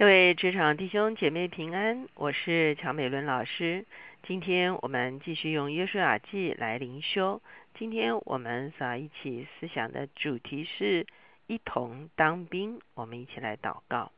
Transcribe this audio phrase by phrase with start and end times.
[0.00, 3.84] 各位职场弟兄姐妹平安，我是乔美伦老师。
[4.22, 7.42] 今天我们继续用约书亚记来灵修。
[7.78, 11.06] 今天我们所一起思想的主题是
[11.48, 12.80] 一同当兵。
[12.94, 14.10] 我们一起来祷告。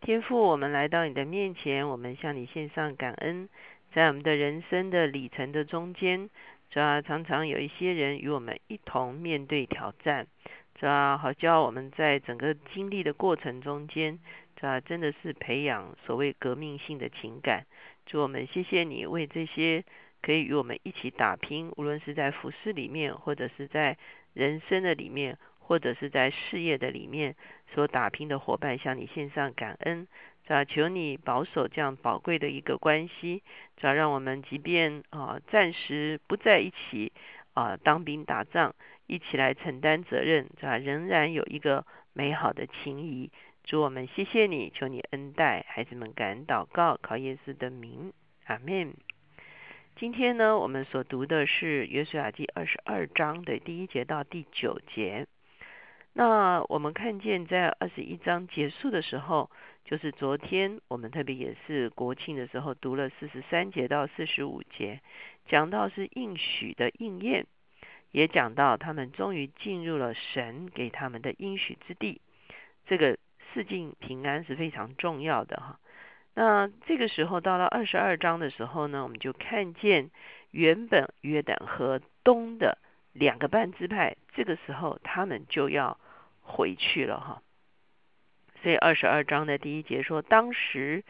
[0.00, 3.48] 天父，我们来到你的面前，我们向你献上感恩。
[3.92, 6.30] 在我们的人生的里程的中间，
[6.70, 10.28] 主要常常有一些人与我们一同面对挑战，
[10.76, 14.20] 主要好叫我们在整个经历的过程中间。
[14.56, 17.66] 这真的是培养所谓革命性的情感。
[18.06, 19.84] 祝我们谢谢你为这些
[20.22, 23.98] 可以与我们一起打拼，无论是在服饰里面，或者是在
[24.32, 27.36] 人生的里面，或者是在事业的里面
[27.74, 30.08] 所打拼的伙伴，向你献上感恩。
[30.46, 33.42] 啊，求你保守这样宝贵的一个关系，
[33.80, 37.12] 要让我们即便啊暂时不在一起
[37.52, 38.72] 啊当兵打仗，
[39.08, 43.32] 一起来承担责任，啊仍然有一个美好的情谊。
[43.66, 48.12] 主我们谢谢你，求你恩待孩子们，感恩祷告，考耶稣的名，
[48.44, 48.94] 阿门。
[49.96, 55.26] 今天呢，我们所读的是约书亚记二十二章的第一节到第九节。
[56.12, 59.50] 那我们看见在二十一章结束的时候，
[59.84, 65.00] 就是昨天我们特别也是国庆的时候读了四十三节到四十五节，
[65.48, 67.44] 讲到是应许的应验，
[68.12, 72.20] 也讲到他们终于进入了神给他们的应许之地。
[72.86, 73.18] 这个。
[73.56, 75.80] 四境平安是非常重要的哈。
[76.34, 80.10] 那这个时候到了二十二章的时候呢，我们就看见
[80.50, 82.76] 原本约旦河东的
[83.14, 85.98] 两个半支派，这个时候他们就要
[86.42, 87.40] 回去了哈。
[88.62, 91.02] 所以二十二章的第一节说，当时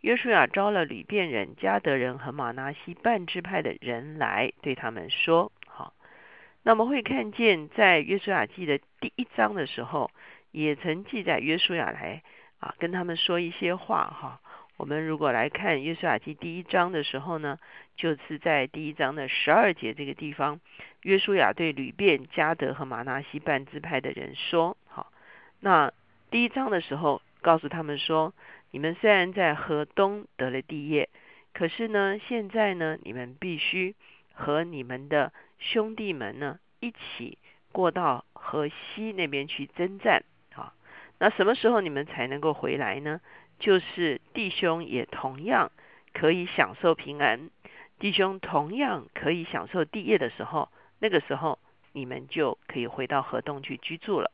[0.00, 5.94] 约书亚招了吕遍人、加德人和马拿西半支派的人来，对他们说：好。
[6.64, 10.10] 那我们会看见在约书亚记的第一章的时候。
[10.52, 12.22] 也曾记载约书亚来
[12.60, 14.40] 啊，跟他们说一些话哈。
[14.78, 17.58] 我们如果来看约书亚记第一章的时候呢，
[17.96, 20.60] 就是在第一章的十二节这个地方，
[21.02, 25.12] 约书亚对吕便、加德和马纳西半支派的人说：好，
[25.60, 25.92] 那
[26.30, 28.32] 第一章的时候告诉他们说，
[28.70, 31.08] 你们虽然在河东得了地业，
[31.52, 33.94] 可是呢，现在呢，你们必须
[34.32, 37.38] 和你们的兄弟们呢一起
[37.70, 40.24] 过到河西那边去征战。
[41.22, 43.20] 那什么时候你们才能够回来呢？
[43.60, 45.70] 就是弟兄也同样
[46.12, 47.48] 可以享受平安，
[48.00, 50.68] 弟兄同样可以享受地业的时候，
[50.98, 51.60] 那个时候
[51.92, 54.32] 你们就可以回到河东去居住了。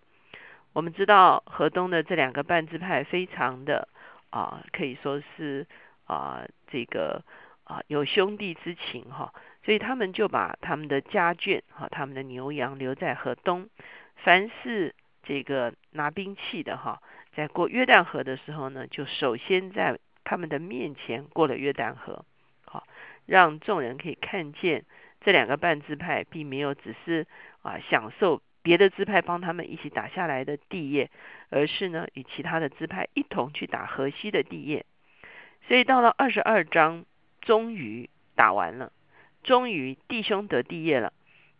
[0.73, 3.87] 我们知道河东的这两个半支派非常的
[4.31, 5.67] 啊，可以说是
[6.07, 7.23] 啊这个
[7.65, 13.69] 啊有兄弟之情哈，所以他们就把他们的家眷哈，他们的牛羊留在河东，
[14.17, 14.95] 凡是。
[15.25, 17.03] 这个拿兵器的哈，
[17.35, 22.25] 在过约旦河的时候呢，就首先在他们的面前过了约旦河，
[22.65, 22.87] 好，
[23.27, 24.85] 让众人可以看见
[25.21, 27.27] 这两个半支派并没有只是
[27.63, 31.11] 啊享受别的支派帮他们一起打下来的地业，
[31.49, 34.85] 而是呢与其他的支派一同去打河西的地业。
[35.67, 37.05] 所以到了二十二章，
[37.41, 38.93] 终于打完了，
[39.43, 41.13] 终于弟兄得地业了，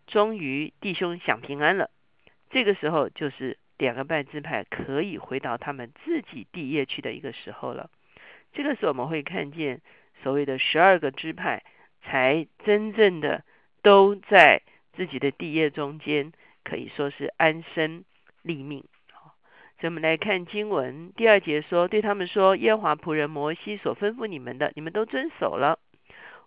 [0.07, 1.91] 终于弟兄享平安了。
[2.51, 7.91] 这个时候就是两个半支派可以回到他们自己地业去的一个时候了。
[8.53, 9.81] 这个时候我们会看见
[10.23, 11.63] 所谓的十二个支派
[12.03, 13.45] 才真正的
[13.83, 14.63] 都在
[14.95, 16.33] 自己的地业中间，
[16.65, 18.05] 可以说是安身
[18.43, 18.85] 立命。
[19.13, 19.37] 好，
[19.79, 25.79] 所以我们来看经文第二节说，对他们说：耶和华仆人摩西所吩咐你们的，你们都遵守了；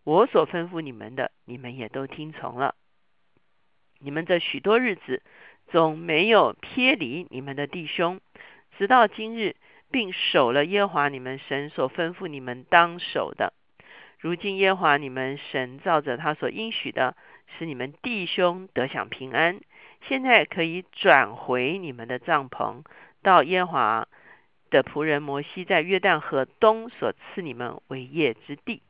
[0.04, 2.76] 我所吩咐你们的，你们也都听从了。
[4.00, 5.24] 你们这许多日子。
[5.72, 8.20] 总没有偏离你们的弟兄，
[8.78, 9.56] 直到今日，
[9.90, 13.54] 并守了耶和华你们神所吩咐你们当守的。
[14.20, 17.16] 如今耶和华你们神照着他所应许的，
[17.58, 19.62] 使你们弟兄得享平安。
[20.08, 22.84] 现在可以转回你们的帐篷，
[23.24, 24.08] 到耶和华
[24.70, 28.82] 的仆人摩西在约旦河东所赐你们为业之地。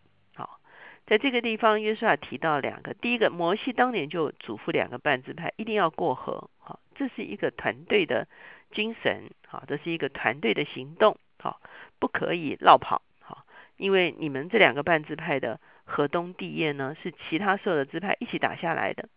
[1.05, 6.49] 在这个地方，约书亚提到两个，第一个，摩西当年就嘱咐两个半支派一定要过河。
[6.57, 8.27] 好这是一个团队的
[8.71, 11.59] 精神，好，这是一个团队的行动，好，
[11.99, 13.45] 不可以绕跑，好，
[13.75, 19.09] 因为你们这两个半支派的河东地业呢，是其他所有的支派一起打下来的，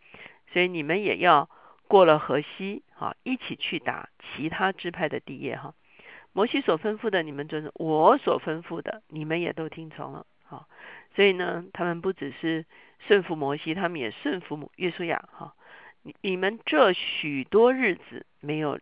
[0.52, 1.48] 所以你们也要
[1.87, 5.75] 过了河西，好，一起去打其他支派的地业，哈。
[6.32, 10.68] 摩西所吩咐的，你们遵守；我所吩咐的，你们也都听从了，好，
[11.16, 12.64] 所以呢，他们不只是
[13.00, 15.52] 顺服摩西，他们也顺服约书亚，哈。
[16.02, 18.78] 你你们这许多日子没有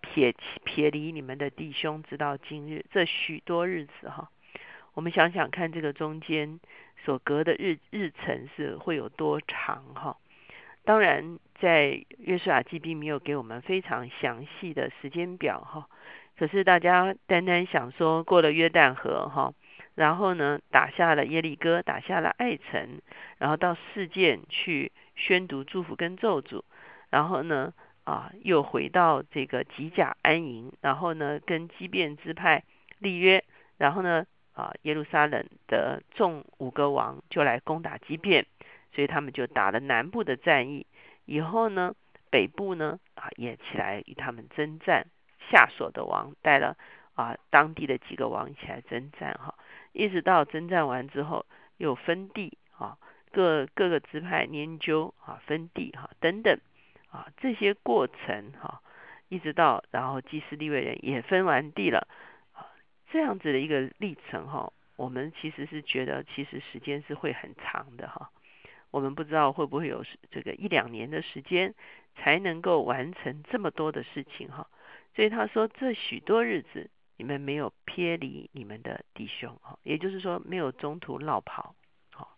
[0.00, 4.30] 撇撇离你们的弟兄，直到今日这许多日子哈。
[4.94, 6.60] 我们想想看，这个中间
[7.04, 10.16] 所隔的日日程是会有多长哈？
[10.84, 15.88] 当然，在约书亚记并没有给我们非常详细的时间表哈。
[16.38, 19.52] 可是大家单单想说过了约旦河哈，
[19.94, 23.00] 然后呢打下了耶利哥，打下了爱城，
[23.38, 26.62] 然后到世界去宣读祝福跟咒诅，
[27.10, 27.72] 然后呢
[28.04, 32.64] 啊又回到这个吉甲安营，然后呢跟基变支派
[32.98, 33.44] 立约，
[33.78, 34.24] 然后呢
[34.54, 38.46] 啊耶路撒冷的众五个王就来攻打基变，
[38.94, 40.86] 所以他们就打了南部的战役，
[41.26, 41.94] 以后呢
[42.30, 45.06] 北部呢啊也起来与他们征战。
[45.50, 46.76] 下所的王带了
[47.14, 49.52] 啊，当地的几个王一起来征战哈，
[49.92, 51.46] 一直到征战完之后，
[51.76, 52.98] 又分地啊，
[53.30, 56.58] 各各个支派研究啊，分地哈等等
[57.10, 58.82] 啊，这些过程哈，
[59.28, 62.06] 一直到然后祭司立位人也分完地了
[62.52, 62.66] 啊，
[63.10, 68.30] 这样子的一个历程哈，我们其实是觉得其实时间是会很长的哈，
[68.90, 71.74] 我们不知道会不会有这个一两年的时间
[72.16, 74.66] 才能够完成这么多的事情哈。
[75.14, 76.88] 所以他说，这许多日子，
[77.22, 81.76] 你们没有偏离你们的弟兄，哈，也就是说，没有中途落跑，
[82.10, 82.36] 好，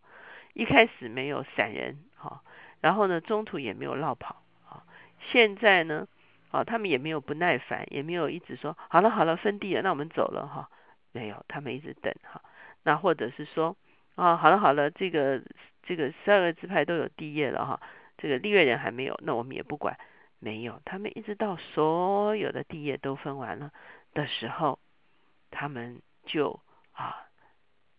[0.52, 2.42] 一开始没有散人，哈，
[2.82, 4.84] 然后呢，中途也没有落跑，啊，
[5.32, 6.06] 现在呢，
[6.50, 10.68] 啊，他们也没有不耐烦，也没有一直说，好了好了，分地了，那我们走了，哈，
[11.12, 12.42] 没有，他们一直等，哈，
[12.82, 13.74] 那或者是说，
[14.16, 15.42] 啊，好了好了，这个
[15.82, 17.80] 这个十二个支派都有地业了，哈，
[18.18, 19.98] 这个立月人还没有，那我们也不管。
[20.40, 23.70] 没有，他们一直到所有的地业都分完了
[24.14, 24.78] 的时候，
[25.50, 26.60] 他们就
[26.92, 27.26] 啊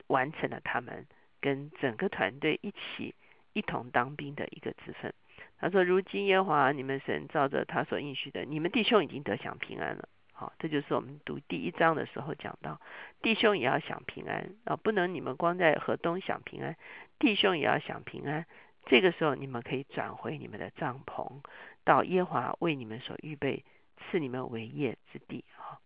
[0.07, 1.05] 完成了他们
[1.39, 3.13] 跟整个团队一起
[3.53, 5.13] 一同当兵的一个职分。
[5.57, 12.81] 他说：“如今耶和华你们神照着他所应许的，你们弟兄已经得享平安了。”好，这就是我们读第一章的时候讲到，
[13.21, 16.75] 弟兄也要享平安啊，不能你们光在河东享平安，
[17.19, 18.45] 弟兄也要享平安。
[18.85, 21.41] 这个时候你们可以转回你们的帐篷。
[21.85, 23.63] 到耶华为你们所预备
[23.97, 25.79] 赐你们为业之地哈，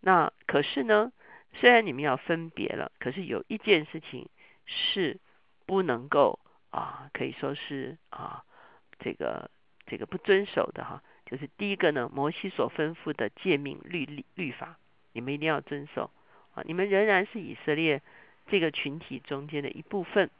[0.00, 1.12] 那可是呢，
[1.54, 4.28] 虽然你们要分别了，可是有一件事情
[4.66, 5.18] 是
[5.66, 6.38] 不能够
[6.70, 8.44] 啊，可以说是啊，
[8.98, 9.50] 这个
[9.86, 14.78] 这个不遵守的哈，就是第一个呢，摩西所吩咐的诫命律律律法，
[15.12, 16.10] 你们一定要遵守
[16.54, 18.02] 啊，你们仍然是以色列
[18.46, 20.30] 这个群体中间的一部分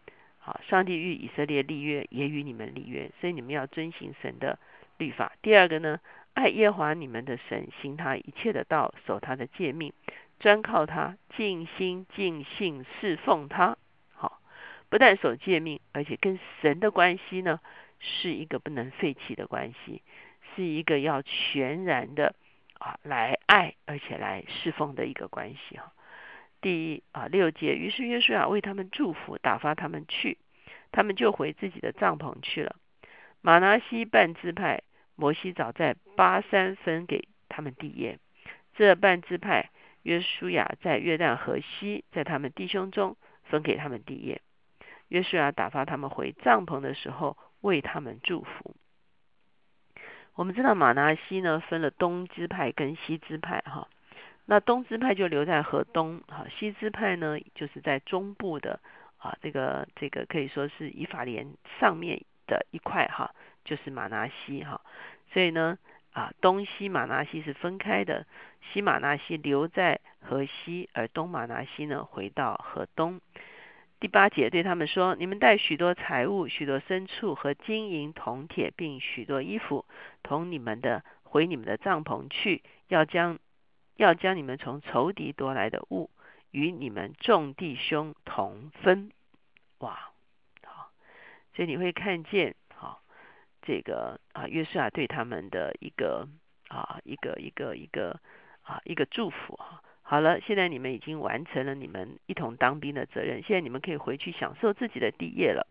[0.45, 4.59] 啊，上帝与以色列立约，也与你们立约，所以你们要遵行神的。
[4.99, 5.35] 律法。
[5.43, 6.01] 第二个呢，
[6.37, 9.95] 爱耶华你们的神，行他一切的道，守他的诫命，
[10.39, 13.79] 专靠他，尽心尽性侍奉他。
[14.13, 14.43] 好，
[14.91, 17.61] 不但守诫命，而且跟神的关系呢，
[17.99, 20.03] 是一个不能废弃的关系，
[20.55, 22.35] 是一个要全然的
[22.79, 25.91] 啊来爱，而且来侍奉的一个关系哈。
[26.61, 30.37] 第一啊六节，于是约书亚为他们祝福，打发他们去，
[30.93, 32.77] 他们就回自己的帐篷去了。
[33.41, 34.83] 马拿西半支派，
[35.17, 38.19] 摩西早在巴山分给他们地业。
[38.75, 39.71] 这半支派
[40.03, 44.43] 约书亚在约旦河西，在他们弟兄中分给他们地业。
[45.09, 48.77] 约书亚打发他们回帐篷的时候，为他们祝福。
[50.35, 53.89] 我们知道马拿西呢分了东支派跟西支派哈，
[54.45, 58.81] 那东支派就留在河东哈，西支派呢就是在中部的
[59.17, 62.23] 啊，这个这个可以说是以法莲上面。
[62.49, 63.35] 的一块哈，
[63.67, 64.81] 就是马拿西哈，
[65.33, 65.77] 所以呢
[66.13, 68.25] 啊，东西马拿西是分开的，
[68.73, 73.21] 西马拿西留在河西，而东马拿西呢回到河东。
[73.99, 79.85] 第八节对他们说：你们带许多财物、许多牲畜和金银铜铁，并许多衣服，
[80.23, 83.39] 同你们的回你们的帐篷去，要将
[83.97, 86.11] 要将你们从仇敌夺来的物
[86.51, 89.11] 与你们众弟兄同分。
[89.79, 90.13] 哇！
[90.63, 90.93] 好
[91.55, 92.55] 所以你会看见，
[93.67, 96.29] 这个啊，约书亚对他们的一个
[96.69, 98.21] 啊，一个一个一个
[98.63, 99.83] 啊，一个祝福啊。
[100.03, 105.67] 好了，现在你们已经完成了你们一同当兵的责任，现在你们可以回去享受自己的地业了。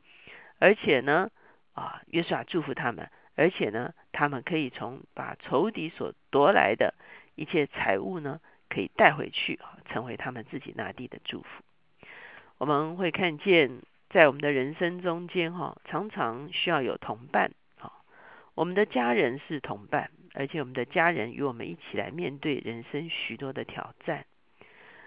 [0.59, 1.29] 而且呢，
[1.73, 6.93] 啊，约书亚祝福他们，而且呢，他们可以从把仇敌所夺来的
[7.35, 11.47] 一切财物呢，可以带回去啊，成为他们自己那地的祝福。
[12.57, 13.81] 我们会看见。
[14.07, 17.51] 在我们的人生中间，哈，常常需要有同伴，
[18.55, 24.25] 我们的家人是同伴，而且我们的家人与我们一起来面对人生许多的挑战。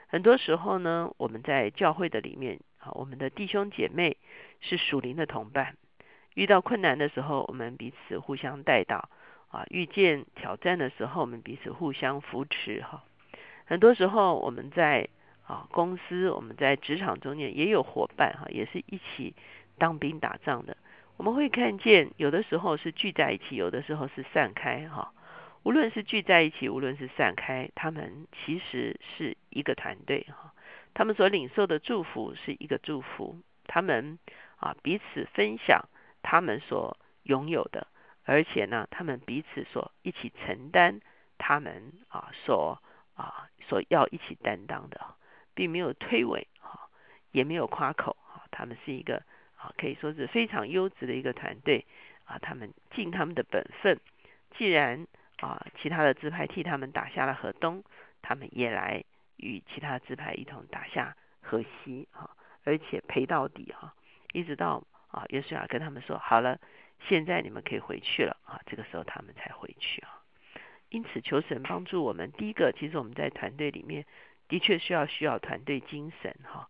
[0.07, 4.19] 很多时候呢，我们在教会的里面，啊，我们的弟兄姐妹
[4.61, 5.77] 是属灵的同伴，
[6.35, 9.09] 遇到困难的时候，我们彼此互相带到，
[9.49, 13.03] 啊遇见挑战的时候，我们彼此互相扶持哈。
[13.65, 15.09] 很多时候我们在
[15.47, 19.35] 啊公司，我们在职场中间也有伙伴哈，也是一起
[19.79, 20.77] 当兵打仗的。
[21.19, 25.13] 我们会看见有的时候是聚在一起，有的时候是散开哈。
[25.65, 30.55] 无论是聚在一起，无论是散开，他们其实是一个团队哈。
[30.95, 34.21] 他们所领受的祝福是一个祝福，他们
[34.59, 35.89] 啊彼此分享
[36.23, 37.89] 他们所拥有的，
[38.23, 41.01] 而且呢，他们彼此所一起承担
[41.37, 42.81] 他们啊所
[43.15, 45.01] 啊所要一起担当的，
[45.53, 46.89] 并没有推诿哈，
[47.33, 48.45] 也没有夸口哈。
[48.53, 49.25] 他们是一个
[49.59, 51.85] 啊可以说是非常优质的一个团队
[52.25, 54.01] 啊，他们尽他们的本分，
[54.57, 55.07] 既然。
[55.41, 57.85] 啊，其他的支派替他们打下了河东，
[58.23, 59.05] 他们也来
[59.37, 62.29] 与其他支派一同打下河西，哈，
[62.65, 63.95] 而且陪到底，哈，
[64.33, 66.59] 一直到啊，约书亚跟他们说好了，
[67.07, 70.25] 现在你们可以回去了，啊，这个时候他们才回去啊。
[70.89, 72.33] 因此，求神帮助我们。
[72.33, 74.05] 第一个，其实我们在团队里面
[74.49, 76.69] 的确需要需要团队精神，哈，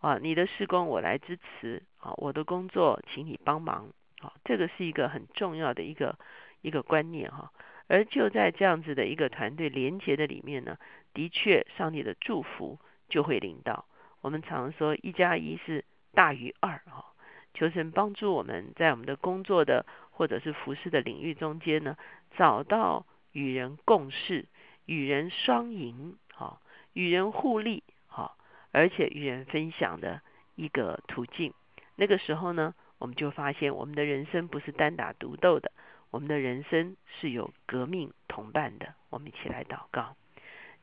[0.00, 3.88] 啊，你的施工我来支持，啊，我的工作请你帮忙，
[4.20, 6.18] 啊，这个是一个很重要的一个
[6.62, 7.52] 一个观念，哈。
[7.90, 10.76] 而就在这样子的一个团队连结的里面呢，
[11.14, 12.78] 的确，上帝的祝福
[13.08, 13.86] 就会领到。
[14.20, 17.14] 我们常说一加一是大于二哈，
[17.54, 21.96] 求神帮助我们在我们的工作的或者是服饰的领域中间呢，
[22.36, 24.44] 找到与人共事、
[24.84, 26.60] 与人双赢哈、
[26.92, 28.36] 与人互利哈，
[28.70, 30.20] 而且与人分享的
[30.56, 31.54] 一个途径。
[32.00, 35.72] 那个时候呢，我们就发现我们的人生不是单打独斗的。
[36.10, 40.14] 我们的人生是有革命同伴的，我们一起来祷告。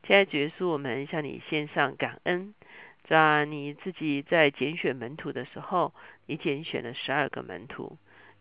[0.02, 2.54] 亲爱的耶稣，我们向你献上感恩，
[3.08, 5.94] 在你自己在拣选门徒的时候，
[6.26, 7.96] 你拣选了十二个门徒，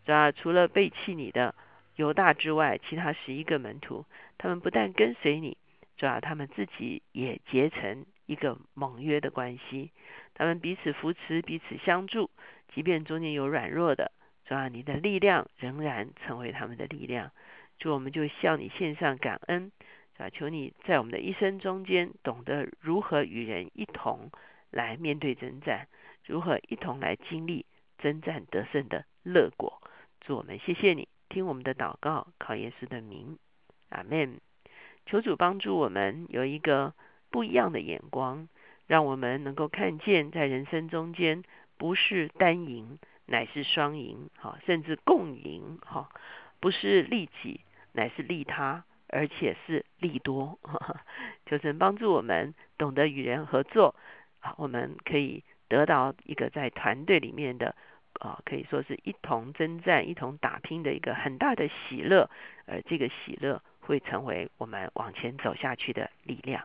[0.06, 1.56] 在除了背弃你的
[1.96, 4.06] 犹大之外，其他十一个门徒，
[4.38, 5.58] 他们不但跟随你，
[5.96, 9.92] 主要他们自己也结成一个盟约的关系，
[10.34, 12.30] 他们彼此扶持，彼此相助，
[12.74, 14.12] 即便中间有软弱的。
[14.46, 17.32] 主啊，你的力量仍然成为他们的力量。
[17.80, 19.72] 主，我们就向你献上感恩。
[20.18, 24.32] 啊，求你在我们的一生中间，懂得如何与人一同
[24.72, 25.88] 来面对征战，
[26.26, 27.66] 如何一同来经历
[27.98, 29.82] 征战得胜的乐果。
[30.22, 33.38] 主，我们谢谢你，听我们的祷告，靠耶稣的名，
[33.90, 34.40] 阿门。
[35.06, 36.94] 求主帮助我们有一个
[37.36, 38.48] 不一样的眼光，
[38.88, 41.44] 让我们能够看见在人生中间
[41.78, 42.98] 不是单赢。
[43.28, 46.10] 乃是双赢，哈，甚至共赢，哈，
[46.60, 47.60] 不是利己，
[47.92, 50.60] 乃是利他，而且是利多。
[51.48, 53.96] 求神帮助我们懂得与人合作，
[54.42, 57.76] 啊，我们可以得到一个在团队里面的，
[58.20, 62.30] 啊，可以说是一同征战、一同打拼的一个很大的喜乐，
[62.68, 66.64] 而这个喜乐会成为我们往前走下去的力量。